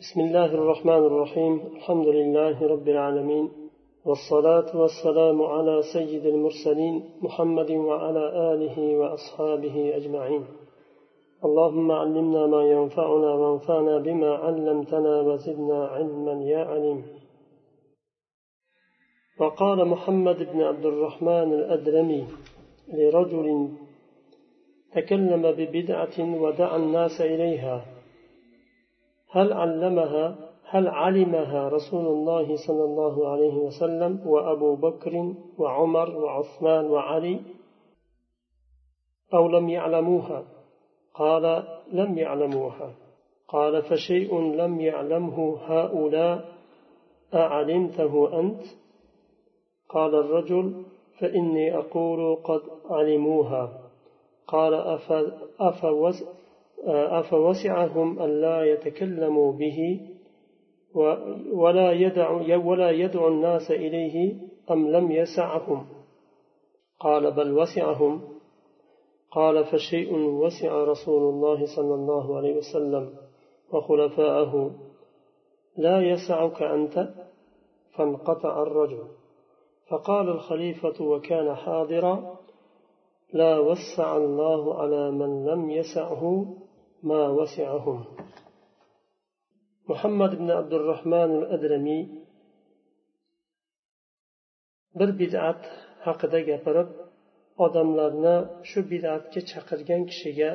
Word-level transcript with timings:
بسم 0.00 0.20
الله 0.20 0.54
الرحمن 0.54 1.04
الرحيم. 1.06 1.60
الحمد 1.76 2.06
لله 2.06 2.68
رب 2.68 2.88
العالمين. 2.88 3.50
والصلاة 4.04 4.76
والسلام 4.76 5.42
على 5.42 5.82
سيد 5.92 6.26
المرسلين 6.26 7.04
محمد 7.22 7.70
وعلى 7.70 8.52
آله 8.52 8.96
وأصحابه 8.96 9.96
أجمعين. 9.96 10.44
اللهم 11.44 11.90
علمنا 11.92 12.46
ما 12.46 12.62
ينفعنا 12.62 13.34
وانفعنا 13.34 13.98
بما 13.98 14.34
علمتنا 14.34 15.20
وزدنا 15.20 15.86
علما 15.86 16.44
يا 16.44 16.64
عليم. 16.64 17.02
وقال 19.40 19.88
محمد 19.88 20.38
بن 20.52 20.62
عبد 20.62 20.86
الرحمن 20.86 21.52
الأدرمي 21.52 22.26
لرجل 22.92 23.68
تكلم 24.92 25.42
ببدعة 25.52 26.42
ودعا 26.42 26.76
الناس 26.76 27.20
إليها 27.20 27.99
هل 29.30 29.52
علمها 29.52 30.50
هل 30.64 30.88
علمها 30.88 31.68
رسول 31.68 32.06
الله 32.06 32.56
صلى 32.66 32.84
الله 32.84 33.28
عليه 33.28 33.54
وسلم 33.54 34.26
وأبو 34.26 34.74
بكر 34.76 35.34
وعمر 35.58 36.16
وعثمان 36.16 36.84
وعلي؟ 36.84 37.40
أو 39.34 39.48
لم 39.48 39.68
يعلموها؟ 39.68 40.44
قال 41.14 41.64
لم 41.92 42.18
يعلموها. 42.18 42.94
قال 43.48 43.82
فشيء 43.82 44.40
لم 44.40 44.80
يعلمه 44.80 45.56
هؤلاء 45.66 46.48
أعلمته 47.34 48.40
أنت؟ 48.40 48.62
قال 49.88 50.14
الرجل 50.14 50.82
فإني 51.20 51.76
أقول 51.76 52.36
قد 52.44 52.60
علموها. 52.90 53.80
قال 54.46 54.74
أفوسعهم 56.86 58.22
ألا 58.22 58.64
يتكلموا 58.64 59.52
به 59.52 60.00
ولا 61.52 61.92
يدع 61.92 62.30
ولا 62.56 62.90
يدعو 62.90 63.28
الناس 63.28 63.70
إليه 63.70 64.34
أم 64.70 64.88
لم 64.88 65.10
يسعهم. 65.10 65.86
قال 67.00 67.30
بل 67.30 67.58
وسعهم. 67.58 68.20
قال 69.30 69.64
فشيء 69.64 70.14
وسع 70.16 70.84
رسول 70.84 71.34
الله 71.34 71.76
صلى 71.76 71.94
الله 71.94 72.36
عليه 72.36 72.56
وسلم 72.56 73.14
وخلفاءه. 73.72 74.70
لا 75.76 76.00
يسعك 76.00 76.62
أنت؟ 76.62 77.08
فانقطع 77.96 78.62
الرجل. 78.62 79.04
فقال 79.90 80.28
الخليفة 80.28 81.04
وكان 81.04 81.54
حاضرا 81.54 82.36
لا 83.32 83.58
وسع 83.58 84.16
الله 84.16 84.74
على 84.74 85.10
من 85.10 85.46
لم 85.46 85.70
يسعه 85.70 86.46
ما 87.03 87.21
وسعهم 87.37 88.05
محمد 89.89 90.31
بن 90.41 90.51
عبد 90.51 90.73
الرحمن 90.73 91.29
الأدرمي 91.39 92.25
bir 94.99 95.09
bid'at 95.19 95.61
haqida 96.05 96.39
gapirib 96.49 96.89
odamlarni 97.65 98.35
shu 98.69 98.79
bid'atga 98.91 99.41
chaqirgan 99.51 100.01
kishiga 100.09 100.51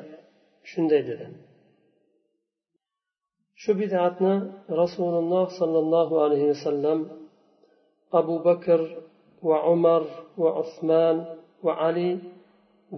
shunday 0.71 1.03
dedi 1.11 1.27
shu 3.63 3.73
bid'atni 3.83 4.35
rasululloh 4.83 5.47
sollallohu 5.61 6.15
alayhi 6.25 6.49
vasallam 6.55 6.99
abu 8.21 8.37
bakr 8.49 8.81
va 9.49 9.59
umar 9.75 10.03
va 10.43 10.51
usmon 10.63 11.17
va 11.65 11.73
ali 11.89 12.11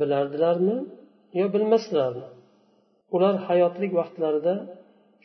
bilardilarmi 0.01 0.77
yo 1.39 1.47
bilmasdilarmi 1.55 2.27
ular 3.16 3.36
hayotlik 3.48 3.92
vaqtlarida 4.00 4.56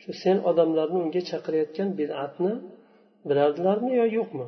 shu 0.01 0.11
sen 0.23 0.37
odamlarni 0.49 0.97
unga 1.05 1.21
chaqirayotgan 1.31 1.89
bid'atni 1.99 2.53
bilardilarmi 3.29 3.91
yo 3.99 4.05
yo'qmi? 4.17 4.47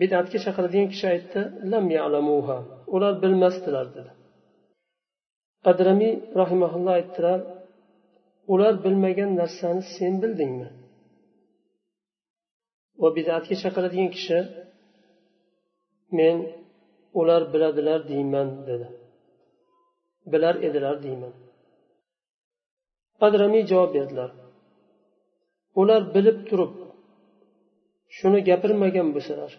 Bid'atga 0.00 0.38
chaqiradigan 0.44 0.88
kishi 0.92 1.06
aytdi 1.14 1.40
lam 1.72 1.86
ya'lamuha. 1.98 2.58
Ular 2.94 3.14
bilmasdilar 3.22 3.86
dedi. 3.96 4.10
Adramiy 5.70 6.14
rahimaulloh 6.40 6.92
aytdilar 7.00 7.38
ular 8.52 8.74
bilmagan 8.84 9.30
narsani 9.40 9.82
sen 9.96 10.14
bildingmi? 10.22 10.68
Va 13.02 13.08
bid'atga 13.18 13.54
chaqiradigan 13.62 14.10
kishi 14.16 14.38
men 16.18 16.36
ular 17.20 17.42
biladilar 17.52 18.00
deyman 18.10 18.48
dedi. 18.70 18.86
Bilar 20.32 20.54
edilar 20.66 20.96
deyman. 21.04 21.34
Adramiy 23.26 23.64
javob 23.70 23.90
berdilar. 23.96 24.30
Ular 25.80 26.02
bilib 26.14 26.38
turib 26.48 26.72
shuni 28.16 28.40
gapirmagan 28.48 29.08
bo'lsalar 29.16 29.52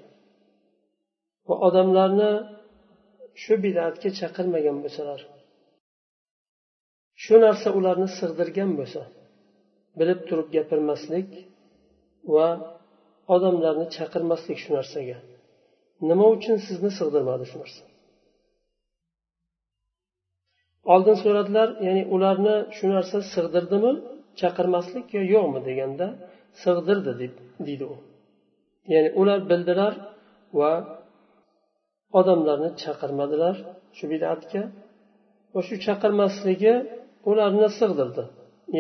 va 1.47 1.56
odamlarni 1.68 2.31
shu 3.41 3.53
bidatga 3.66 4.09
chaqirmagan 4.19 4.78
bo'lsalar 4.84 5.22
shu 7.24 7.35
narsa 7.46 7.69
ularni 7.79 8.08
sig'dirgan 8.19 8.72
bo'lsa 8.79 9.02
bilib 10.00 10.19
turib 10.29 10.47
gapirmaslik 10.56 11.29
va 12.34 12.47
odamlarni 13.35 13.85
chaqirmaslik 13.96 14.58
shu 14.63 14.69
narsaga. 14.78 15.18
Nima 16.09 16.25
uchun 16.35 16.58
sizni 16.68 16.91
sig'dirmadi 17.00 17.46
shu 17.52 17.58
narsa? 17.62 17.84
Oldin 20.94 21.16
so'radilar 21.24 21.70
ya'ni 21.88 22.04
ularni 22.16 22.56
shu 22.76 22.86
narsa 22.96 23.18
sig'dirdimi 23.34 23.92
chaqirmaslik 24.40 25.06
yo 25.16 25.22
yo'qmi 25.34 25.60
deganda 25.68 26.08
sig'dirdi 26.64 27.12
deb 27.22 27.34
deydi 27.68 27.86
u. 27.94 27.98
Ya'ni 28.94 29.10
ular 29.22 29.40
bildilar 29.52 29.94
va 30.60 30.72
odamlarni 32.20 32.70
chaqirmadilar 32.84 33.56
shu 33.98 34.06
bidatga. 34.12 34.64
Va 35.54 35.62
shu 35.68 35.76
chaqirmasligi 35.86 36.74
ularni 37.32 37.68
sig'dirdi. 37.80 38.24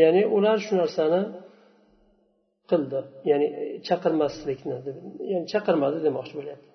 Ya'ni 0.01 0.23
ular 0.37 0.57
shu 0.65 0.73
narsani 0.81 1.21
qildi 2.69 2.99
ya'ni 3.29 3.47
chaqirmaslikni 3.87 4.75
ya'ni 5.31 5.45
chaqirmadi 5.53 5.97
demoqchi 6.07 6.33
bo'lyapti. 6.39 6.67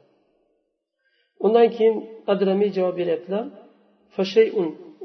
Undan 1.47 1.67
keyin 1.77 1.97
adramiy 2.33 2.71
javob 2.77 2.95
beryaptilar 3.01 3.45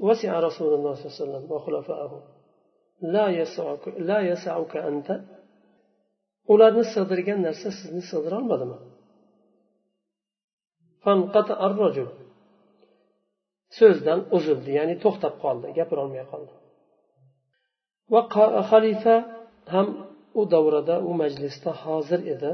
وسع 0.07 0.33
رسول 0.49 0.71
الله 0.75 0.93
صلى 0.95 1.05
الله 1.05 1.17
عليه 1.17 1.25
وسلم 1.25 1.45
وخلفائه 1.53 2.13
لا 3.15 3.27
يسعك 3.41 3.85
لا 4.11 4.19
يسعك 4.31 4.73
أنت 4.91 5.09
ularni 6.53 6.85
sig'dirgan 6.95 7.39
narsa 7.47 7.69
sizni 7.79 8.03
sig'dirolmadimi 8.11 8.79
so'zdan 13.79 14.21
uzildi 14.37 14.71
ya'ni 14.79 14.95
to'xtab 15.05 15.35
qoldi 15.45 15.67
gapirolmay 15.79 16.25
qoldi 16.33 16.55
va 18.13 18.21
xalifa 18.71 19.17
ham 19.75 19.87
u 20.41 20.43
davrada 20.55 20.97
u 21.09 21.11
majlisda 21.23 21.71
hozir 21.85 22.21
edi 22.35 22.51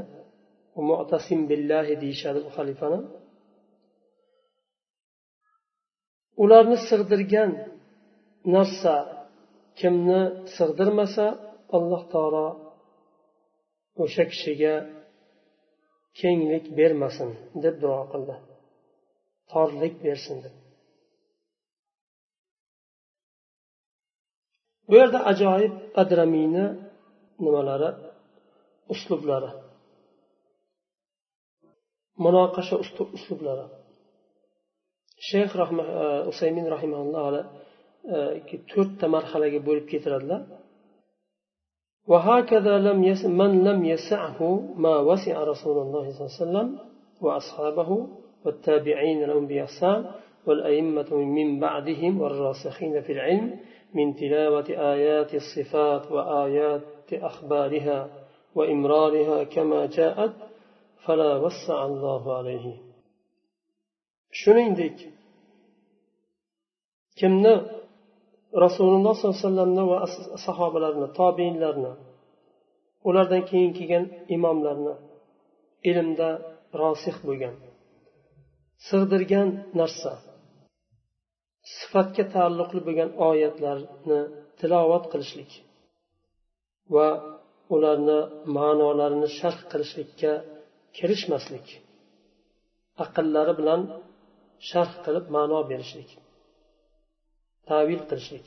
mu'tasim 0.89 1.39
billahi 1.49 1.93
deyishadi 2.03 2.39
u 2.47 2.49
xalifani 2.57 2.99
Ularni 6.42 6.78
sig'dirgan 6.88 7.50
narsa 8.54 8.94
kimni 9.80 10.20
sig'dirmasa 10.56 11.26
alloh 11.76 12.02
taolo 12.12 12.46
o'sha 14.02 14.24
kishiga 14.32 14.74
kenglik 16.20 16.64
bermasin 16.78 17.30
deb 17.64 17.74
duo 17.82 18.00
qildi. 18.12 18.36
Torlik 19.52 19.94
bersin 20.04 20.36
deb. 20.44 20.54
Bu 24.88 24.94
yerda 25.00 25.18
ajoyib 25.30 25.74
badramiyni 25.96 26.66
nimalari? 27.44 27.90
Uslublari. 28.94 29.50
Munoqasha 32.24 32.76
uslublari 33.16 33.66
shayx 35.30 35.50
usaymin 36.30 36.66
rahimalloh 36.74 37.26
to'rtta 38.72 39.06
marhalaga 39.14 39.58
bo'lib 39.68 39.84
keltiradilar 39.92 40.42
وهكذا 42.12 42.74
لم 42.78 43.04
يس 43.04 43.22
من 43.40 43.64
لم 43.68 43.84
يسعه 43.84 44.40
ما 44.84 44.98
وسع 44.98 45.36
رسول 45.52 45.76
الله 45.84 46.04
صلى 46.10 46.20
الله 46.20 46.32
عليه 46.32 46.44
وسلم 46.44 46.68
وأصحابه 47.24 47.90
والتابعين 48.44 49.24
لهم 49.24 49.46
بإحسان 49.46 50.00
والأئمة 50.46 51.10
من 51.14 51.60
بعدهم 51.60 52.20
والراسخين 52.20 53.00
في 53.00 53.12
العلم 53.12 53.60
من 53.94 54.14
تلاوة 54.14 54.68
آيات 54.94 55.30
الصفات 55.34 56.12
وآيات 56.12 57.12
أخبارها 57.12 58.08
وإمرارها 58.54 59.44
كما 59.44 59.86
جاءت 59.86 60.32
فلا 61.04 61.36
وسع 61.36 61.78
الله 61.86 62.36
عليه 62.38 62.86
shuningdek 64.40 65.15
kimni 67.20 67.54
rasululloh 68.64 69.14
sollallohu 69.20 69.36
alayhi 69.36 69.44
vasallamni 69.44 69.84
va 69.92 69.98
sahobalarni 70.46 71.08
tobeinlarni 71.20 71.92
ulardan 73.08 73.42
keyin 73.50 73.72
kelgan 73.78 74.04
imomlarni 74.36 74.94
ilmda 75.90 76.30
rosih 76.82 77.16
bo'lgan 77.28 77.54
sig'dirgan 78.88 79.48
narsa 79.80 80.12
sifatga 81.76 82.24
taalluqli 82.34 82.80
bo'lgan 82.86 83.10
oyatlarni 83.28 84.20
tilovat 84.58 85.04
qilishlik 85.12 85.50
va 86.94 87.08
ularni 87.74 88.18
ma'nolarini 88.56 89.28
sharh 89.38 89.60
qilishlikka 89.70 90.32
kirishmaslik 90.96 91.66
aqllari 93.04 93.52
bilan 93.60 93.80
sharh 94.70 94.94
qilib 95.04 95.26
ma'no 95.36 95.58
berishlik. 95.70 96.10
Tavil 97.70 98.00
qilishlik. 98.08 98.46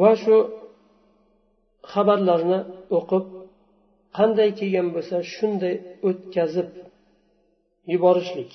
Va 0.00 0.12
shu 0.22 0.36
xabarlarni 1.92 2.60
o'qib 2.98 3.24
qanday 4.18 4.50
kelgan 4.58 4.88
bo'lsa 4.94 5.16
shunday 5.34 5.74
o'tkazib 6.08 6.68
yuborishlik 7.92 8.52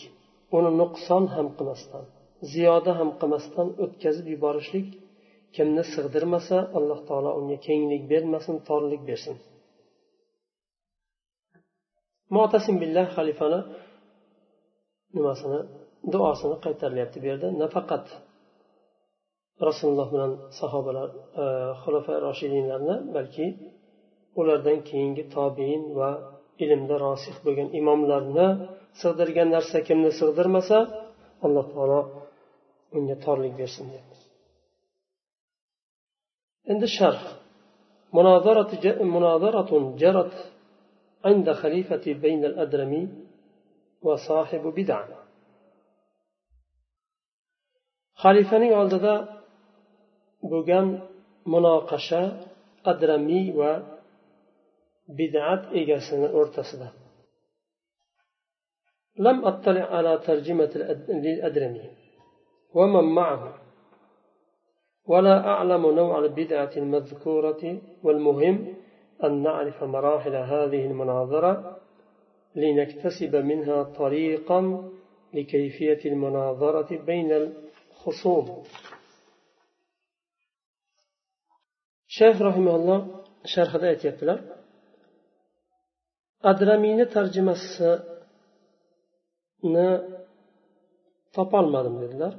uni 0.57 0.71
nuqson 0.81 1.23
ham 1.35 1.47
qilmasdan 1.57 2.05
ziyoda 2.51 2.91
ham 2.99 3.09
qilmasdan 3.19 3.67
o'tkazib 3.83 4.27
yuborishlik 4.33 4.87
kimni 5.55 5.83
sig'dirmasa 5.93 6.57
alloh 6.77 6.99
taolo 7.09 7.31
unga 7.39 7.57
kenglik 7.67 8.03
bermasin 8.11 8.55
torlik 8.69 9.01
bersin. 9.09 9.35
Motasim 12.35 12.75
billah 12.81 13.07
xalifani 13.17 13.59
nimasini 15.15 15.59
duosini 16.12 16.56
qaytarilyapti 16.64 17.16
bu 17.22 17.26
yerda 17.30 17.48
nafaqat 17.62 18.06
rasululloh 19.68 20.08
bilan 20.14 20.32
sahobalar 20.58 21.08
e, 21.42 21.44
xulofa 21.82 22.14
roshidinlarni 22.26 22.96
balki 23.16 23.46
ulardan 24.40 24.78
keyingi 24.88 25.24
tobein 25.36 25.82
va 25.98 26.10
ilmda 26.64 26.96
rosih 27.06 27.36
bo'lgan 27.44 27.68
imomlarni 27.80 28.48
sig'dirgan 29.00 29.48
narsa 29.56 29.78
kimni 29.88 30.10
sig'dirmasa 30.20 30.78
alloh 31.44 31.66
taolo 31.74 32.00
unga 32.96 33.16
torlik 33.24 33.54
bersin 33.60 33.84
deyapmiz 33.90 34.20
endi 36.72 36.88
sharh 36.98 37.24
مناظرة 38.14 39.72
جرت 40.02 40.34
عند 41.24 41.46
خليفة 41.62 42.04
بين 42.24 42.44
الأدرمي 42.44 43.08
وصاحب 44.02 44.64
بدعة 44.78 45.08
xalifaning 48.23 48.73
oldida 48.81 49.15
bo'lgan 50.51 50.87
munoqasha 51.53 52.21
adramiy 52.91 53.45
va 53.59 53.71
bid'at 55.19 55.61
egasini 55.81 56.27
o'rtasida. 56.39 56.89
لم 59.27 59.37
أطلع 59.51 59.81
على 59.95 60.17
ترجمة 60.17 60.73
للأدرمي 61.25 61.87
ومن 62.77 63.05
معه 63.19 63.43
ولا 65.11 65.47
أعلم 65.47 65.83
نوع 66.01 66.19
البدعة 66.19 66.69
المذكورة 66.77 67.63
والمهم 68.03 68.55
أن 69.23 69.43
نعرف 69.43 69.83
مراحل 69.83 70.35
هذه 70.35 70.85
المناظرة 70.85 71.77
لنكتسب 72.55 73.35
منها 73.35 73.83
طريقا 73.83 74.89
لكيفية 75.33 76.01
المناظرة 76.11 76.89
بين 77.05 77.53
husum. 78.03 78.45
Şeyh 82.17 82.35
rahimalloh 82.47 82.99
sharhida 83.53 83.85
aytyaptilar 83.93 84.39
adramiyni 86.51 87.05
tarjimasini 87.15 88.03
topolmadim 91.35 91.95
dedilar 92.03 92.33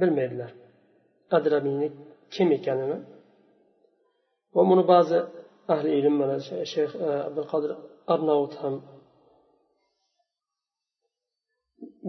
bilmaydilar 0.00 0.50
adramiyni 1.36 1.88
kim 2.34 2.48
ekanini 2.58 2.98
va 4.54 4.62
buni 4.70 4.84
ba'zi 4.92 5.18
ahli 5.74 5.90
ilm 5.98 6.14
mana 6.22 6.36
shayx 6.72 6.90
e, 7.06 7.08
abdulqodir 7.28 7.72
arnavut 8.12 8.54
ham 8.62 8.74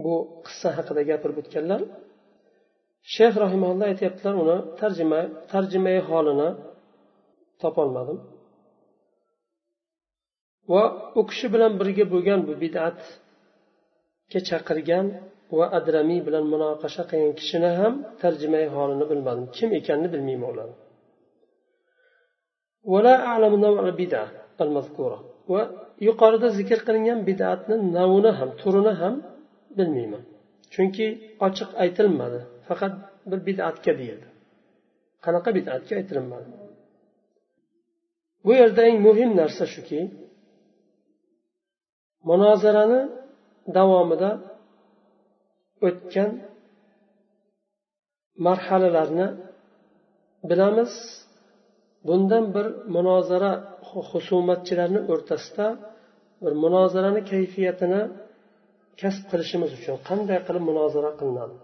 bu 0.04 0.14
qissa 0.46 0.68
haqida 0.76 1.02
gapirib 1.10 1.36
o'tganlar 1.42 1.80
shayx 3.14 3.34
rahimalloh 3.44 3.86
aytyaptilar 3.92 4.34
uni 4.42 4.56
tarjima 4.80 5.20
tarjimai 5.52 5.98
holini 6.08 6.48
topolmadim. 7.62 8.18
Va 10.72 10.82
u 11.18 11.20
kishi 11.30 11.46
bilan 11.54 11.72
birga 11.80 12.04
bo'lgan 12.14 12.40
bu 12.48 12.52
bidatga 12.62 14.40
chaqirgan 14.48 15.06
va 15.56 15.64
adramiy 15.78 16.20
bilan 16.26 16.44
munoqasha 16.52 17.02
qilgan 17.10 17.32
kishini 17.40 17.70
ham 17.80 17.94
tarjimai 18.22 18.66
holini 18.74 19.04
bilmadim. 19.10 19.44
Kim 19.56 19.68
ekanini 19.78 20.08
bilmayman 20.14 20.48
ularni 20.54 20.76
va 25.52 25.62
yuqorida 26.06 26.48
zikr 26.58 26.78
qilingan 26.86 27.18
bidatni 27.28 27.76
navini 27.96 28.32
ham 28.38 28.50
turini 28.60 28.92
ham 29.00 29.14
bilmayman. 29.78 30.22
Chunki 30.74 31.06
ochiq 31.46 31.70
aytilmadi. 31.82 32.40
Faqat 32.68 32.94
bir 33.30 33.40
bid'atga 33.48 33.92
deyildi. 34.00 34.28
Qanaqa 35.24 35.50
bid'atga 35.58 35.92
aytilinmadi 36.00 36.50
bu 38.44 38.52
yerda 38.60 38.80
eng 38.88 38.98
muhim 39.06 39.30
narsa 39.40 39.64
shuki 39.74 40.00
munozarani 42.30 43.00
davomida 43.76 44.30
o'tgan 45.88 46.30
marhalalarni 48.46 49.28
bilamiz. 50.50 50.92
Bundan 52.08 52.44
bir 52.54 52.66
munozara 52.96 53.52
husumatchilarni 54.12 55.00
o'rtasida 55.12 55.66
bir 56.42 56.52
munozarani 56.64 57.22
kayfiyatini 57.32 58.02
kasb 59.00 59.22
qilishimiz 59.30 59.70
uchun 59.78 59.96
qanday 60.08 60.38
qilib 60.46 60.64
munozara 60.70 61.12
qilinadi 61.20 61.56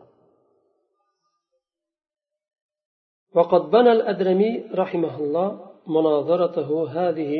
وقد 3.34 3.62
بنى 3.70 3.92
الأدرمي 3.92 4.52
رحمه 4.74 5.14
الله 5.18 5.70
مناظرته 5.86 6.88
هذه 6.90 7.32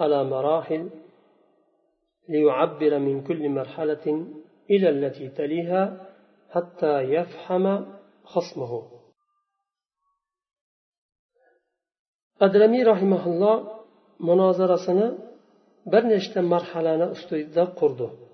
على 0.00 0.24
مراحل 0.24 0.90
ليعبر 2.28 2.98
من 2.98 3.24
كل 3.24 3.48
مرحلة 3.48 4.26
إلى 4.70 4.88
التي 4.88 5.28
تليها 5.28 5.82
حتى 6.50 7.00
يفهم 7.00 7.96
خصمه. 8.24 8.72
أدرمي 12.40 12.82
رحمه 12.82 13.26
الله 13.26 13.56
مناظرة 14.20 14.76
سنة 14.86 15.18
برنشت 15.86 16.38
مرحلة 16.38 17.12
أستيدا 17.12 17.64
قرده 17.64 18.25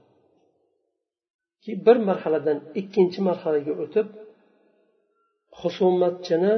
bir 1.86 1.96
marhaladan 2.08 2.58
ikkinchi 2.80 3.20
marhalaga 3.28 3.72
o'tib 3.84 4.06
husumatchini 5.60 6.54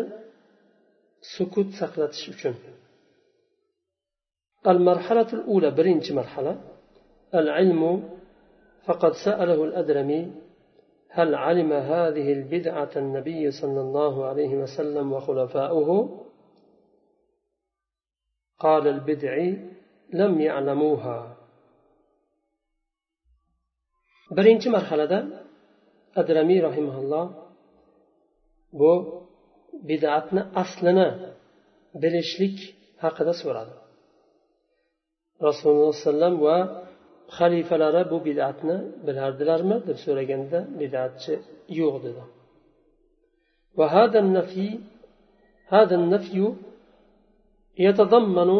sukut 1.34 1.68
saqlatish 1.80 2.26
uchun. 2.34 2.56
المرحلة 4.72 5.32
الأولى 5.32 5.70
برنج 5.70 6.12
مرحلة 6.12 6.54
العلم 7.34 7.82
فقد 8.86 9.12
سأله 9.12 9.64
الأدرمي 9.64 10.32
هل 11.08 11.34
علم 11.34 11.72
هذه 11.72 12.32
البدعة 12.32 12.90
النبي 12.96 13.50
صلى 13.50 13.80
الله 13.80 14.26
عليه 14.26 14.56
وسلم 14.56 15.12
وخلفاؤه 15.12 16.20
قال 18.58 18.88
البدعي 18.88 19.70
لم 20.12 20.40
يعلموها 20.40 21.33
birinchi 24.37 24.67
marhalada 24.75 25.19
adramiy 26.21 26.59
rahimaulloh 26.67 27.25
bu 28.79 28.91
bidatni 29.89 30.41
aslini 30.61 31.09
bilishlik 32.01 32.57
haqida 33.03 33.33
so'radi 33.41 33.73
rasululloh 35.47 35.91
vasallam 35.95 36.33
va 36.45 36.57
xalifalari 37.37 38.01
bu 38.11 38.17
bidatni 38.27 38.77
bilardilarmi 39.07 39.77
deb 39.87 39.97
so'raganda 40.05 40.59
bidatchi 40.81 41.33
yo'q 41.81 41.95
dedi 42.07 42.23
وهذا 43.79 44.19
النفي 44.25 44.67
هذا 45.73 45.95
النفي 46.01 46.53
يتضمن 47.85 48.51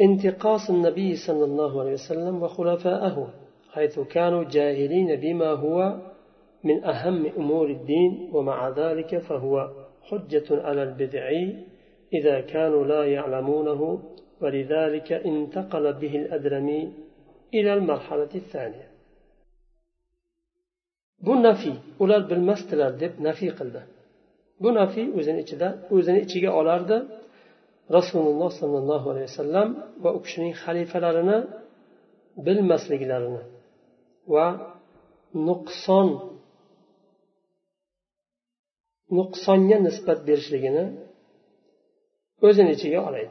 انتقاص 0.00 0.70
النبي 0.70 1.16
صلى 1.16 1.44
الله 1.44 1.80
عليه 1.80 1.92
وسلم 1.92 2.42
وخلفاءه 2.42 3.34
حيث 3.72 3.98
كانوا 3.98 4.44
جاهلين 4.44 5.16
بما 5.16 5.50
هو 5.50 6.00
من 6.64 6.84
أهم 6.84 7.26
أمور 7.26 7.70
الدين 7.70 8.30
ومع 8.32 8.68
ذلك 8.68 9.18
فهو 9.18 9.70
حجة 10.02 10.62
على 10.62 10.82
البدعي 10.82 11.64
إذا 12.12 12.40
كانوا 12.40 12.84
لا 12.84 13.04
يعلمونه 13.04 14.02
ولذلك 14.40 15.12
انتقل 15.12 15.92
به 15.92 16.16
الأدرمي 16.16 16.92
إلى 17.54 17.74
المرحلة 17.74 18.28
الثانية. 18.34 18.88
bu 21.26 21.42
nafiy 21.42 21.76
ular 22.02 22.22
bilmasdilar 22.30 22.92
deb 23.02 23.12
nafiy 23.26 23.50
qildi 23.58 23.82
bu 24.62 24.68
nafiy 24.80 25.06
o'zini 25.18 25.40
ichida 25.44 25.68
o'zini 25.94 26.20
ichiga 26.26 26.50
olardi 26.60 26.96
rasululloh 27.96 28.50
sollallohu 28.60 29.06
alayhi 29.12 29.28
vasallam 29.32 29.68
va 30.02 30.10
u 30.16 30.18
kishining 30.24 30.54
xalifalarini 30.62 31.38
bilmasliklarini 32.46 33.42
va 34.34 34.46
nuqson 35.48 36.08
nuqsonga 39.16 39.78
nisbat 39.86 40.18
berishligini 40.28 40.84
o'zini 42.46 42.70
ichiga 42.76 43.00
oladi. 43.08 43.30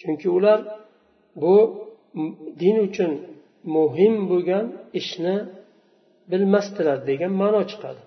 Chunki 0.00 0.28
ular 0.36 0.58
bu 1.42 1.54
din 2.62 2.76
uchun 2.86 3.12
muhim 3.76 4.14
bo'lgan 4.30 4.64
ishni 5.00 5.36
bilmasdilar 6.30 6.98
degan 7.10 7.32
ma'no 7.42 7.62
chiqadi. 7.70 8.02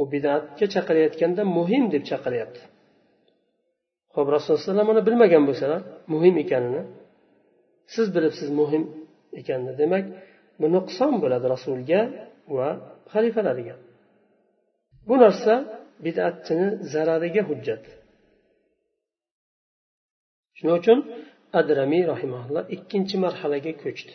U 0.00 0.02
bidatga 0.12 0.66
chaqirayotganda 0.74 1.42
muhim 1.56 1.84
deb 1.94 2.02
chaqiryapti 2.10 2.62
ho'p 4.14 4.26
rasululloh 4.34 4.60
alayhi 4.60 4.70
vasallam 4.70 4.88
uni 4.94 5.02
bilmagan 5.08 5.42
bo'lsalar 5.48 5.80
muhim 6.12 6.34
ekanini 6.44 6.82
siz 7.94 8.06
bilibsiz 8.14 8.48
muhim 8.60 8.82
ekanini 9.40 9.74
demak 9.82 10.04
bu 10.60 10.66
nuqson 10.76 11.12
bo'ladi 11.22 11.46
rasulga 11.54 12.00
va 12.56 12.68
xalifalariga. 13.12 13.76
Bu 15.08 15.14
narsa 15.24 15.54
bidatchini 16.04 16.68
zarariga 16.92 17.42
hujjat. 17.50 17.84
Shuning 20.56 20.76
uchun 20.80 20.98
adramiy 21.60 22.04
rahimaulloh 22.12 22.64
ikkinchi 22.76 23.16
marhalaga 23.24 23.72
ko'chdi. 23.84 24.14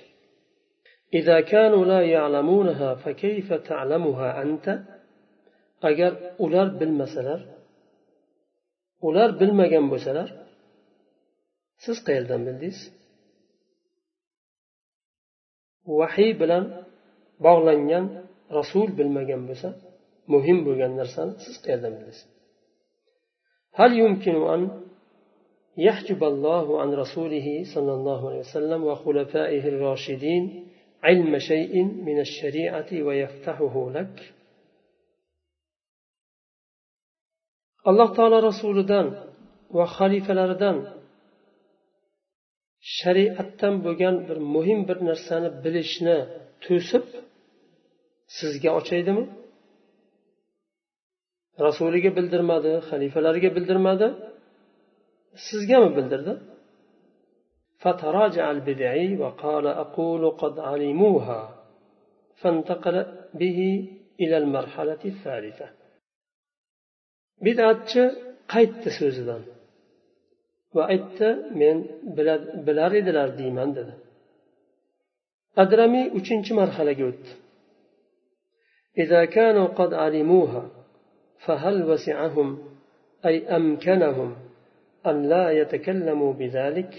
Agar 5.89 6.11
ular 6.45 6.67
bilmasalar 6.79 7.39
ular 9.06 9.28
bilmagan 9.40 9.84
bo'lsalar 9.92 10.28
siz 11.84 11.96
qayerdan 12.06 12.40
bildingiz 12.46 12.78
vahiy 16.00 16.32
bilan 16.42 16.64
bog'langan 17.46 18.04
rasul 18.58 18.88
bilmagan 18.98 19.42
bo'lsa 19.48 19.68
muhim 20.32 20.58
bo'lgan 20.66 20.92
narsani 21.00 21.32
siz 21.44 21.56
qayerdan 21.64 21.94
bildingiz 21.98 22.20
هل 23.80 23.90
يمكن 23.98 24.36
أن 24.54 24.60
يحجب 25.76 26.24
الله 26.24 26.66
عن 26.80 26.88
رسوله 26.94 27.48
صلى 27.74 27.92
الله 27.98 28.20
عليه 28.28 28.38
وسلم 28.38 28.84
وخلفائه 28.84 29.68
الراشدين 29.72 30.44
علم 31.02 31.38
شيء 31.38 31.84
من 31.84 32.20
الشريعة 32.20 32.90
ويفتحه 32.92 33.90
لك 33.90 34.16
alloh 37.88 38.08
taolo 38.16 38.38
rasulidan 38.50 39.06
va 39.76 39.84
xalifalaridan 39.96 40.76
shariatdan 42.98 43.74
bo'lgan 43.84 44.16
bir 44.28 44.38
muhim 44.54 44.80
bir 44.88 44.98
narsani 45.08 45.48
bilishni 45.64 46.18
to'sib 46.64 47.04
sizga 48.38 48.70
ochaydimi 48.80 49.24
rasuliga 51.66 52.10
bildirmadi 52.18 52.72
xalifalariga 52.88 53.50
bildirmadi 53.56 54.06
sizgami 55.46 55.90
bildirdi 55.98 56.34
فتراجع 57.84 58.44
البدعي 58.56 59.08
وقال 59.22 59.66
أقول 59.84 60.22
قد 60.42 60.54
علموها 60.68 61.42
فانتقل 62.40 62.96
به 63.40 63.58
إلى 64.22 64.36
المرحلة 64.42 65.02
الثالثة 65.12 65.68
bidatchi 67.45 68.03
qaytdi 68.53 68.89
so'zidan 68.99 69.41
va 70.75 70.83
aytdi 70.93 71.29
men 71.61 71.77
bilar 72.67 72.91
edilar 73.01 73.29
deyman 73.39 73.69
dedi 73.77 73.93
adramiy 75.63 76.05
uchinchi 76.19 76.51
marhalaga 76.59 77.05
o'tdi 77.11 77.31
إذا 79.03 79.21
كانوا 79.25 79.67
قد 79.79 79.91
علموها 79.93 80.63
فهل 81.45 81.75
وسعهم 81.89 82.47
أي 83.25 83.35
أمكنهم 83.57 84.29
أن 85.09 85.29
لا 85.33 85.45
يتكلموا 85.51 86.33
بذلك 86.33 86.91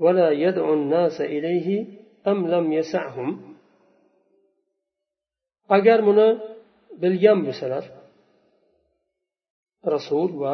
ولا 0.00 0.30
يدعو 0.30 0.74
الناس 0.74 1.20
إليه 1.20 1.68
أم 2.26 2.38
لم 2.54 2.66
يسعهم 2.72 3.30
agar 5.76 5.98
buni 6.06 6.28
bilgan 7.02 7.38
bo'lsalar 7.46 7.84
rasul 9.94 10.28
va 10.42 10.52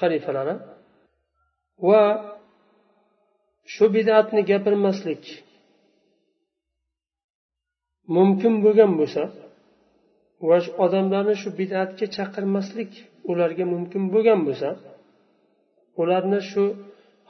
xalifalari 0.00 0.54
va 1.88 2.02
shu 3.74 3.84
bidatni 3.96 4.42
gapirmaslik 4.50 5.22
mumkin 8.16 8.54
bo'lgan 8.64 8.92
bo'lsa 9.00 9.22
va 10.48 10.56
odamlarni 10.84 11.34
shu 11.42 11.50
bidatga 11.60 12.06
chaqirmaslik 12.16 12.90
ularga 13.30 13.64
mumkin 13.74 14.02
bo'lgan 14.14 14.40
bo'lsa 14.48 14.68
ularni 16.02 16.40
shu 16.50 16.64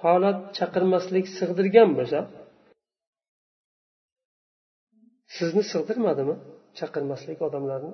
holat 0.02 0.38
chaqirmaslik 0.58 1.26
sig'dirgan 1.38 1.90
bo'lsa 1.98 2.20
sizni 5.36 5.62
sig'dirmadimi 5.72 6.34
chaqirmaslik 6.78 7.38
odamlarni? 7.48 7.92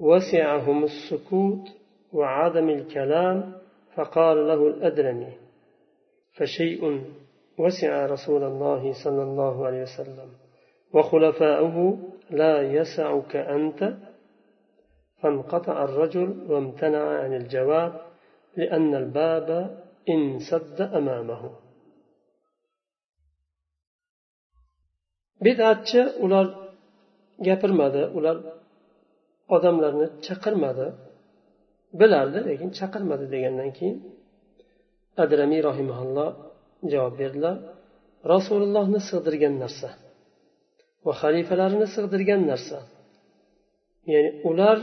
وسعهم 0.00 0.84
السكوت 0.84 1.68
وعدم 2.12 2.68
الكلام 2.68 3.52
فقال 3.96 4.48
له 4.48 4.66
الأدرمي 4.68 5.32
فشيء 6.32 7.04
وسع 7.58 8.06
رسول 8.06 8.42
الله 8.42 8.92
صلى 9.04 9.22
الله 9.22 9.66
عليه 9.66 9.82
وسلم 9.82 10.30
وخلفاؤه 10.94 11.98
لا 12.30 12.62
يسعك 12.62 13.36
أنت 13.36 13.94
فانقطع 15.22 15.84
الرجل 15.84 16.46
وامتنع 16.48 17.20
عن 17.22 17.34
الجواب 17.34 18.00
لأن 18.56 18.94
الباب 18.94 19.48
انسد 20.08 20.80
أمامه. 20.80 21.50
بدعتchi 25.40 26.00
ular 26.24 26.46
gapirmadi. 27.46 28.02
Ular 28.18 28.59
odamlarni 29.54 30.06
chaqirmadi. 30.26 30.86
Bilardi 32.00 32.38
lekin 32.48 32.70
chaqirmadi 32.78 33.26
degandan 33.34 33.70
keyin 33.78 33.96
adramiy 35.24 35.60
rohimaulloh 35.68 36.30
javob 36.92 37.14
berdilar. 37.22 37.56
Rasulullohni 38.32 39.00
sig'dirgan 39.08 39.54
narsa 39.62 39.88
va 41.06 41.12
xalifalarini 41.22 41.86
sig'dirgan 41.96 42.42
narsa. 42.52 42.78
Ya'ni 44.12 44.30
ular 44.50 44.78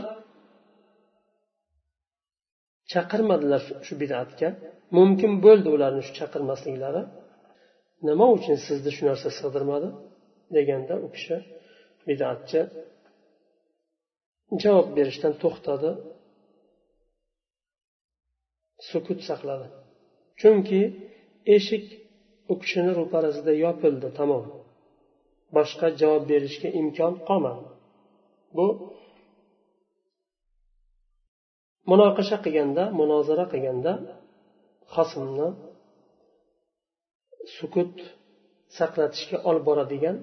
chaqirmadilar 2.92 3.62
shu 3.86 3.94
bidatga. 4.02 4.48
Mumkin 4.98 5.32
bo'ldi 5.44 5.68
ularni 5.76 6.02
shu 6.06 6.12
chaqirmasliklari. 6.20 7.02
Nima 8.08 8.26
uchun 8.36 8.56
sizni 8.66 8.90
shu 8.96 9.02
narsa 9.10 9.28
sig'dirmadi? 9.38 9.88
deganda 10.56 10.94
u 11.06 11.08
kishi 11.14 11.36
bidatchi 12.08 12.60
javob 14.62 14.88
berishdan 14.96 15.34
to'xtadi. 15.42 15.90
Sukut 18.90 19.20
saqladi. 19.28 19.66
Chunki 20.40 20.80
eshik 21.56 21.86
u 22.52 22.54
kishini 22.62 22.92
ro'parasida 22.98 23.52
yopildi 23.64 24.08
tamom. 24.18 24.44
Boshqa 25.56 25.86
javob 26.00 26.24
berishga 26.32 26.68
imkon 26.80 27.14
qolmadi. 27.28 27.64
Bu 28.56 28.66
munoqasha 31.90 32.36
qilganda 32.44 32.84
munozara 33.00 33.44
qilganda 33.52 33.92
xosimni 34.94 35.48
sukut 37.56 37.94
saqlatishga 38.78 39.38
olib 39.48 39.64
boradigan 39.68 40.16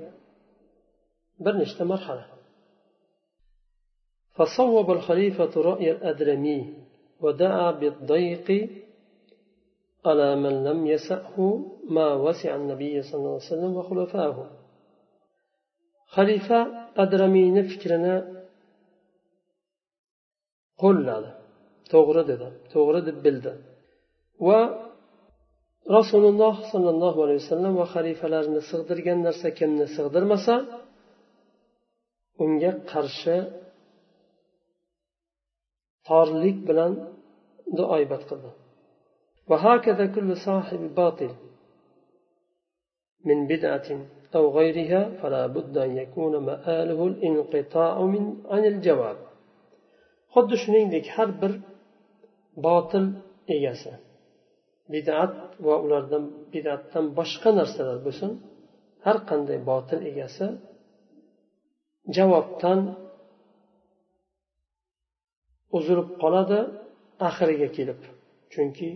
bir 1.44 1.54
nechta 1.62 1.84
marhala. 1.94 2.26
فصوب 4.36 4.92
الخليفة 4.92 5.62
رأي 5.62 5.92
الأدرمي 5.92 6.74
ودعا 7.22 7.72
بالضيق 7.72 8.70
على 10.06 10.36
من 10.36 10.64
لم 10.64 10.88
يسأه 10.88 11.66
ما 11.90 12.14
وسع 12.14 12.56
النبي 12.56 13.02
صلى 13.02 13.20
الله 13.20 13.40
عليه 13.40 13.52
وسلم 13.52 13.78
وخلفائه. 13.78 14.52
خليفة 16.08 16.60
أدرمي 16.98 17.52
نفكرنا 17.52 18.44
قل 20.78 21.10
على 21.10 21.32
تغرد 21.90 22.30
تغرد 22.74 23.24
بلده 23.24 23.56
و 24.40 24.50
الله 26.90 27.24
عليه 27.24 27.36
وسلم 27.36 27.78
وخليفة 27.78 27.78
va 27.78 27.86
xalifalarni 27.94 28.62
sig'dirgan 28.72 29.20
narsa 29.28 29.50
kimni 29.60 29.86
sig'dirmasa 29.98 30.56
unga 32.44 32.72
qarshi 32.92 33.38
torlik 36.09 36.59
bilan 36.69 36.93
duoibat 37.79 38.23
qildi 38.31 38.51
وهكذا 39.51 40.05
كل 40.17 40.31
صاحب 40.47 40.81
باطل 41.01 41.33
من 43.29 43.39
بدعة 43.53 43.89
أو 44.37 44.45
غيرها 44.59 45.01
فلا 45.21 45.43
بد 45.57 45.75
أن 45.87 45.91
يكون 46.03 46.35
مآله 46.51 47.01
الانقطاع 47.11 47.95
من 48.15 48.25
عن 48.53 48.63
الجواب 48.73 49.19
xuddi 50.35 50.57
shuningdek 50.63 51.07
har 51.17 51.29
bir 51.41 51.53
botil 52.67 53.05
egasi 53.55 53.93
bidat 54.93 55.35
va 55.67 55.75
ulardan 55.85 56.25
bidatdan 56.53 57.05
boshqa 57.19 57.51
narsalar 57.59 57.99
bo'lsin 58.07 58.31
har 59.05 59.17
qanday 59.31 59.59
botil 59.71 60.01
egasi 60.11 60.47
javobdan 62.17 62.81
uzilib 65.78 66.10
qoladi 66.22 66.60
oxiriga 67.28 67.70
kelib. 67.78 68.00
Chunki 68.54 68.90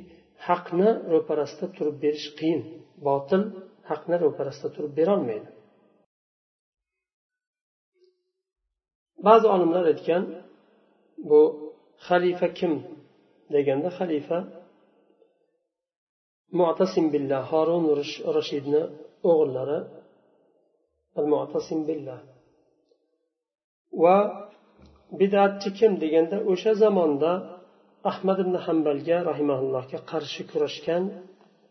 haqni 0.47 0.89
ro'parasida 1.13 1.67
turib 1.75 1.95
berish 2.03 2.27
qiyin. 2.39 2.61
Botil 3.07 3.41
haqni 3.89 4.15
ro'parasida 4.23 4.69
turib 4.75 4.93
berolmaydi 4.99 5.49
ba'zi 9.27 9.45
olimlar 9.55 9.83
aytgan 9.91 10.23
bu 11.29 11.41
xalifa 12.07 12.47
kim 12.59 12.73
deganda 13.53 13.89
xalifa 13.99 14.37
mu'tasim 16.59 17.05
billah 17.13 17.41
horun 17.51 17.83
rashidni 18.37 18.83
o'g'illari 19.29 19.79
al 21.19 21.27
mu'tasim 21.33 21.79
billah. 21.89 22.19
Va 24.03 24.17
bidatchi 25.19 25.69
kim 25.79 25.91
deganda 26.03 26.37
o'sha 26.51 26.71
zamonda 26.83 27.31
ahmad 28.11 28.37
ibn 28.45 28.55
hambalga 28.65 29.17
rahimaullohga 29.29 29.99
qarshi 30.11 30.41
kurashgan 30.51 31.03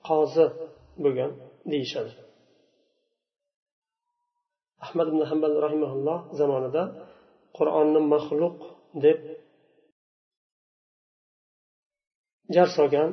qozi 0.09 0.47
bo'lgan 1.03 1.31
deyishadi. 1.73 2.13
Ahmad 4.85 5.07
ibn 5.13 5.21
hambal 5.31 5.55
rahimaulloh 5.67 6.19
zamonida 6.41 6.83
qur'onni 7.59 8.01
maxluq 8.15 8.57
deb 9.05 9.19
jar 12.55 12.69
solgan 12.77 13.09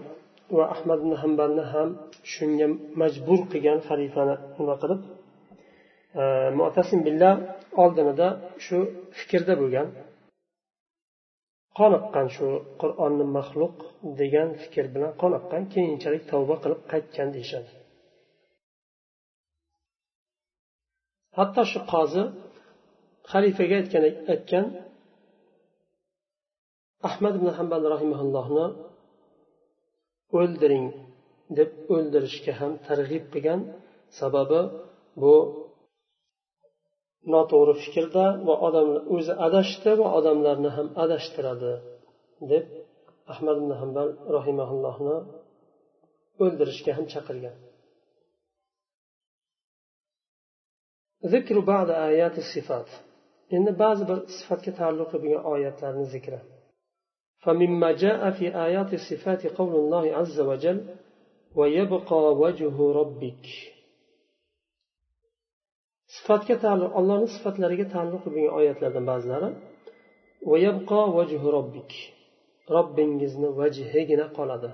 va 0.58 0.65
ahmad 0.75 1.00
ibn 1.03 1.13
hambalni 1.22 1.63
ham 1.74 1.89
shunga 2.34 2.67
majbur 3.01 3.39
qilgan 3.51 3.79
xalifani 3.88 4.36
nima 4.60 4.75
qilib 4.82 5.01
e, 6.22 6.24
mutasim 6.60 7.00
billah 7.08 7.34
oldinida 7.84 8.27
shu 8.65 8.77
fikrda 9.20 9.53
bo'lgan. 9.62 9.88
Qoniqqan 11.79 12.27
shu 12.36 12.48
qur'onni 12.82 13.25
maxluq 13.38 13.75
degan 14.22 14.50
fikr 14.62 14.86
bilan 14.94 15.12
qoniqqan 15.22 15.63
keyinchalik 15.74 16.24
tavba 16.32 16.55
qilib 16.63 16.82
qaytgan 16.91 17.29
deyishadi. 17.36 17.72
Hatto 21.38 21.62
shu 21.72 21.79
qozi 21.94 22.24
xalifaga 23.32 23.75
aytgan 23.82 24.03
aytgan 24.34 24.65
ahmad 27.10 27.34
ibn 27.39 27.50
hambal 27.58 27.82
rahimaullohni 27.94 28.68
o'ldiring 30.40 30.88
deb 31.57 31.70
o'ldirishga 31.94 32.53
ham 32.59 32.72
targ'ib 32.88 33.25
qilgan 33.33 33.61
sababi 34.20 34.61
bu 35.22 35.33
noto'g'ri 37.34 37.75
fikrda 37.84 38.25
va 38.49 38.54
odamlar 38.67 39.02
o'zi 39.15 39.32
adashdi 39.47 39.91
va 40.00 40.06
odamlarni 40.19 40.71
ham 40.76 40.89
adashtiradi 41.04 41.73
deb 42.52 42.65
ahmad 43.32 43.56
ibn 43.63 43.73
hambal 43.80 44.08
rahimaullohni 44.36 45.17
o'ldirishga 46.43 46.93
ham 46.99 47.06
chaqirgan 47.15 47.56
ذكر 51.34 51.56
بعض 51.73 51.89
آيات 52.10 52.36
الصفات 52.45 52.89
endi 53.56 53.73
ba'zi 53.82 54.02
bir 54.10 54.19
sifatga 54.39 54.73
taalluqli 54.80 55.19
bo'lgan 55.23 55.43
oyatlarni 55.52 56.06
zikri 56.15 56.41
فمما 57.45 57.91
جاء 58.04 58.21
في 58.30 58.47
آيات 58.67 58.91
الصفات 59.00 59.43
قول 59.58 59.75
الله 59.82 60.04
عز 60.19 60.39
وجل 60.41 60.78
ويبقى 61.58 62.23
وجه 62.43 62.93
ربك 63.00 63.47
sifatga 66.17 66.54
taalluq 66.65 66.93
allohni 67.00 67.28
sifatlariga 67.36 67.86
taalluqli 67.95 68.30
bo'lgan 68.34 68.52
oyatlardan 68.60 69.04
ba'zilari 69.13 69.50
ويبقى 70.50 71.00
وجه 71.19 71.43
ربك 71.58 71.93
robbingizni 72.76 73.49
vajhigina 73.60 74.26
qoladi 74.39 74.71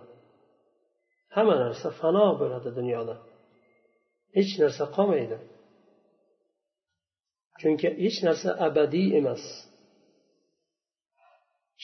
hamma 1.37 1.55
narsa 1.65 1.89
fano 2.01 2.27
bo'ladi 2.41 2.71
dunyoda 2.79 3.15
hech 4.37 4.53
narsa 4.63 4.85
qolmaydi 4.97 5.39
chunki 7.61 7.89
hech 8.05 8.19
narsa 8.27 8.51
abadiy 8.67 9.09
emas 9.21 9.43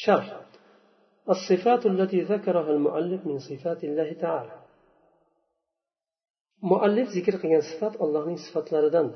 sharh 0.05 0.31
الصفات 1.35 1.83
التي 1.93 2.21
ذكرها 2.33 2.71
المؤلف 2.77 3.21
من 3.31 3.39
صفات 3.49 3.81
الله 3.89 4.11
تعالى 4.25 4.57
مؤلف 6.73 7.07
ذكر 7.17 7.35
قيان 7.43 7.63
صفات 7.71 7.95
الله 8.05 8.23
من 8.31 8.37
صفات 8.47 8.67
لردن 8.73 9.09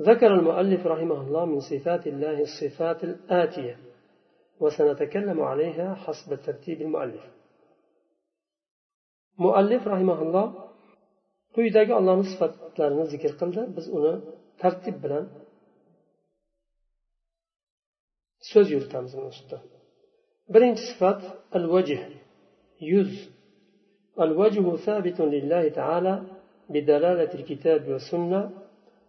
ذكر 0.00 0.34
المؤلف 0.34 0.86
رحمه 0.86 1.20
الله 1.20 1.44
من 1.44 1.60
صفات 1.60 2.06
الله 2.06 2.40
الصفات 2.40 3.04
الآتية 3.04 3.76
وسنتكلم 4.60 5.40
عليها 5.40 5.94
حسب 5.94 6.42
ترتيب 6.46 6.80
المؤلف. 6.80 7.24
مؤلف 9.38 9.88
رحمه 9.88 10.22
الله 10.22 10.72
sifatlarini 11.56 13.06
zikr 13.12 13.32
qildi. 13.40 13.62
Biz 13.76 13.86
uni 13.96 14.14
tartib 14.60 14.96
bilan 15.04 15.24
so'z 18.50 18.66
yuritamiz 18.74 19.12
mana 19.18 19.30
shu 19.36 19.42
yerda. 19.44 19.58
Birinchi 20.54 20.82
sifat 20.90 21.20
al 21.56 21.64
vajh 21.74 21.92
yuz 22.92 23.12
الوجه 24.20 24.76
ثابت 24.76 25.20
لله 25.20 25.68
تعالى 25.68 26.22
بدلالة 26.68 27.34
الكتاب 27.34 27.88
والسنة 27.88 28.40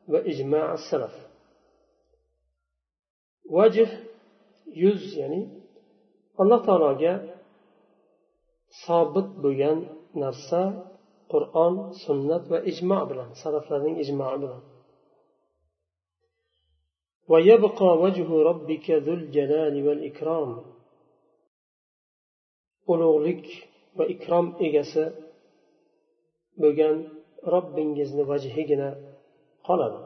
وإجماع 0.08 0.74
السلف 0.74 1.14
وجه 3.50 3.88
يز 4.66 5.18
يعني 5.18 5.40
الله 6.40 6.58
تعالى 6.66 7.38
sobit 8.84 9.28
bo'lgan 9.44 9.78
narsa 10.22 10.62
qur'on 11.32 11.74
sunnat 12.04 12.44
va 12.52 12.58
ijmo 12.70 13.00
bilan 13.10 13.28
salaflarning 13.42 13.96
ijmoi 14.04 14.36
bilan 14.44 14.62
ويبقى 17.32 17.90
وجه 18.04 18.28
ربك 18.50 18.86
ذو 19.04 19.12
الجلال 19.20 19.74
والإكرام 19.86 20.50
ulug'lik 22.92 23.44
va 23.98 24.04
ikrom 24.14 24.46
egasi 24.66 25.04
bo'lgan 26.62 26.96
robbingizni 27.52 28.24
vajhigina 28.30 28.90
qoladi 29.67 30.01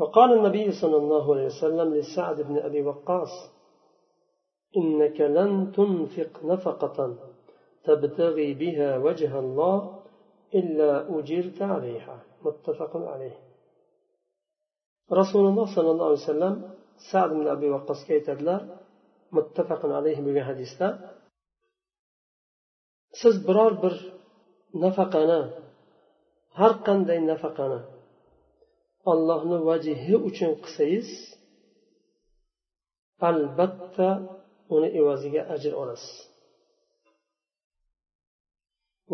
وقال 0.00 0.30
النبي 0.32 0.66
صلى 0.82 0.96
الله 0.96 1.24
عليه 1.34 1.46
وسلم 1.46 1.94
لسعد 1.94 2.38
بن 2.40 2.56
أبي 2.58 2.82
وقاص 2.82 3.32
إنك 4.76 5.20
لن 5.20 5.72
تنفق 5.76 6.32
نفقة 6.44 6.98
تبتغي 7.84 8.54
بها 8.54 8.98
وجه 8.98 9.38
الله 9.38 10.02
إلا 10.54 10.90
أجرت 11.18 11.62
عليها. 11.62 12.16
متفق 12.44 12.92
عليه. 12.96 13.36
رسول 15.20 15.44
الله 15.46 15.66
صلى 15.76 15.90
الله 15.90 16.06
عليه 16.10 16.22
وسلم 16.26 16.54
سعد 17.12 17.30
بن 17.30 17.46
أبي 17.46 17.70
وقاص 17.70 18.00
كيتدلر 18.08 18.62
muttafaqun 19.36 19.92
alayhi 20.00 20.22
bo'lgan 20.26 20.46
hadisda 20.50 20.86
siz 23.20 23.34
biror 23.48 23.72
bir 23.82 23.94
nafaqani 24.82 25.40
har 26.58 26.72
qanday 26.86 27.20
nafaqani 27.30 27.80
ollohni 29.12 29.58
vajihi 29.68 30.14
uchun 30.28 30.52
qilsangiz 30.64 31.08
albatta 33.30 34.08
uni 34.74 34.88
evaziga 35.00 35.42
ajr 35.54 35.72
olasiz. 35.82 36.14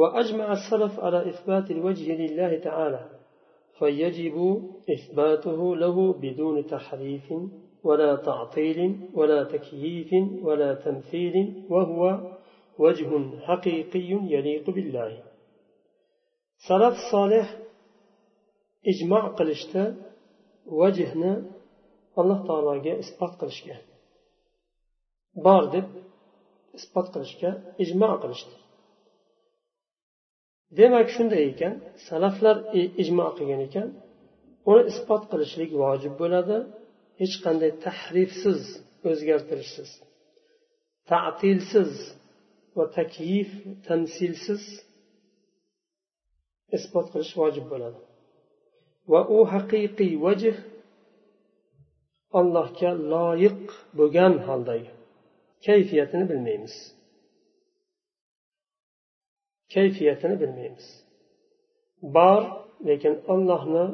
وأجمع 0.00 0.52
السلف 0.52 1.00
على 1.00 1.28
إثبات 1.30 1.70
الوجه 1.70 2.08
لله 2.22 2.58
تعالى 2.58 3.02
فيجب 3.78 4.36
إثباته 4.90 5.76
له 5.76 6.12
بدون 6.12 6.66
تحريف 6.66 7.26
ولا 7.84 8.16
تعطيل 8.16 9.10
ولا 9.14 9.44
تكييف 9.44 10.10
ولا 10.46 10.74
تمثيل 10.74 11.66
وهو 11.70 12.02
وجه 12.78 13.10
حقيقي 13.40 14.10
يليق 14.34 14.70
بالله 14.70 15.29
salaf 16.66 16.96
solih 17.10 17.46
ijmo 18.92 19.20
qilishdi 19.38 19.82
vajihni 20.80 21.32
alloh 22.20 22.40
taologa 22.48 22.94
isbot 23.04 23.32
qilishga 23.40 23.76
bor 25.46 25.64
deb 25.74 25.86
isbot 26.78 27.06
qilishga 27.14 27.50
ijmo 27.84 28.10
qilishdi. 28.22 28.56
Demak 30.78 31.08
shunday 31.14 31.42
ekan 31.52 31.74
salaflar 32.08 32.56
ijmo 33.02 33.26
qilgan 33.36 33.60
ekan 33.68 33.88
uni 34.70 34.82
isbot 34.92 35.22
qilishlik 35.32 35.70
vojib 35.82 36.14
bo'ladi 36.22 36.58
hech 37.20 37.36
qanday 37.44 37.72
tahrifsiz 37.84 38.60
o'zgartirishsiz 39.10 39.90
tatilsiz 41.10 41.92
va 42.76 42.84
takyif 42.98 43.50
tamsilsiz 43.86 44.62
isbot 46.77 47.07
qilish 47.13 47.33
vojib 47.41 47.65
bo'ladi 47.71 47.99
va 49.11 49.21
u 49.35 49.37
haqiqiy 49.53 50.13
vajh 50.25 50.45
allohga 52.39 52.91
loyiq 53.13 53.61
bo'lgan 53.97 54.33
holdagi 54.47 54.89
kayfiyatini 55.65 56.25
bilmaymiz 56.31 56.75
kayfiyatini 59.73 60.35
bilmaymiz 60.41 60.85
bor 62.15 62.41
lekin 62.87 63.13
allohni 63.33 63.85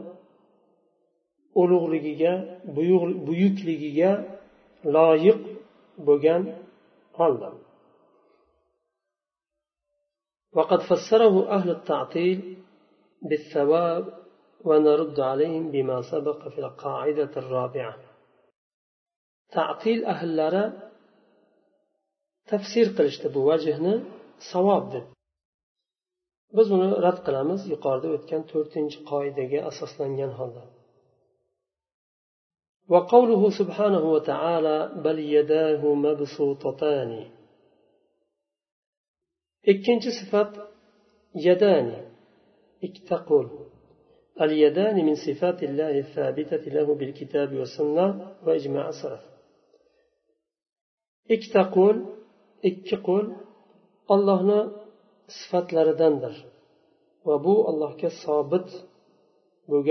ulug'ligiga 1.61 2.33
buyukligiga 3.27 4.11
loyiq 4.95 5.41
bo'lgan 6.07 6.43
holda 7.19 7.49
وقد 10.57 10.79
فسره 10.89 11.35
أهل 11.57 11.69
التعطيل 11.69 12.54
بالثواب 13.25 14.05
ونرد 14.65 15.19
عليهم 15.19 15.71
بما 15.71 16.01
سبق 16.11 16.47
في 16.47 16.59
القاعدة 16.59 17.31
الرابعة 17.37 17.97
تعطيل 19.51 20.05
أهل 20.05 20.37
لرا 20.37 20.91
تفسير 22.47 22.85
قلشت 22.97 23.27
بوجهنا 23.27 24.03
صواب 24.53 24.89
دب 24.89 25.07
biz 26.57 26.67
uni 26.75 26.87
rad 27.05 27.19
qilamiz 27.25 27.61
yuqorida 27.73 28.09
o'tgan 28.15 28.41
to'rtinchi 28.51 28.97
qoidaga 29.11 29.59
asoslangan 29.69 30.31
holda 30.39 30.63
وقوله 32.91 33.49
سبحانه 33.59 34.03
وتعالى 34.15 34.77
بل 35.05 35.17
يداه 35.19 35.81
مبسوطتان 36.05 37.11
ikkinchi 39.71 40.11
sifat 40.19 40.51
yadani 41.47 41.99
ikkita 42.87 43.17
qo'l 43.29 43.47
اليدان 44.45 44.97
من 45.07 45.15
صفات 45.25 45.59
الله 45.63 45.93
الثابتة 46.05 46.63
له 46.75 46.87
بالكتاب 46.99 47.49
والسنة 47.59 48.05
وإجماع 48.45 48.85
السلف 48.95 49.23
ikkita 51.35 51.63
qo'l 51.75 51.97
ikki 52.69 52.97
qo'l 53.07 53.25
ollohni 54.13 54.59
sifatlaridandir 55.37 56.35
va 57.27 57.35
bu 57.45 57.53
allohga 57.69 58.09
sobit 58.23 58.67